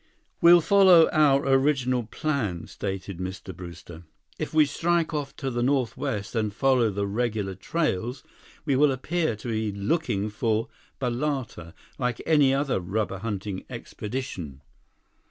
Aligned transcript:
"We'll 0.41 0.61
follow 0.61 1.09
our 1.11 1.47
original 1.47 2.07
plan," 2.07 2.65
stated 2.65 3.19
Mr. 3.19 3.55
Brewster. 3.55 4.01
"If 4.39 4.51
we 4.51 4.65
strike 4.65 5.13
off 5.13 5.35
to 5.35 5.51
the 5.51 5.61
northwest 5.61 6.33
and 6.33 6.51
follow 6.51 6.89
the 6.89 7.05
regular 7.05 7.53
trails, 7.53 8.23
we 8.65 8.75
will 8.75 8.91
appear 8.91 9.35
to 9.35 9.47
be 9.47 9.71
looking 9.71 10.31
for 10.31 10.69
balata 10.99 11.75
like 11.99 12.19
any 12.25 12.51
other 12.51 12.79
rubber 12.79 13.19
hunting 13.19 13.63
expedition." 13.69 14.61